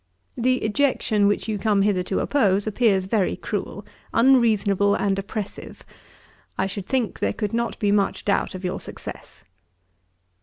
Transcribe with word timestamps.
'The 0.35 0.63
ejection 0.63 1.27
which 1.27 1.47
you 1.47 1.59
come 1.59 1.83
hither 1.83 2.01
to 2.01 2.17
oppose, 2.21 2.65
appears 2.65 3.05
very 3.05 3.35
cruel, 3.35 3.85
unreasonable, 4.15 4.95
and 4.95 5.19
oppressive. 5.19 5.85
I 6.57 6.65
should 6.65 6.87
think 6.87 7.19
there 7.19 7.33
could 7.33 7.53
not 7.53 7.77
be 7.77 7.91
much 7.91 8.25
doubt 8.25 8.55
of 8.55 8.65
your 8.65 8.79
success. 8.79 9.43